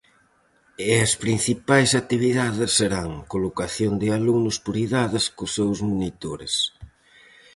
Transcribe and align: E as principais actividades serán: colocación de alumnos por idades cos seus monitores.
E 0.87 0.89
as 1.05 1.13
principais 1.23 1.89
actividades 2.01 2.71
serán: 2.79 3.09
colocación 3.33 3.93
de 4.01 4.07
alumnos 4.19 4.57
por 4.65 4.75
idades 4.87 5.23
cos 5.35 5.51
seus 5.57 5.77
monitores. 5.89 6.53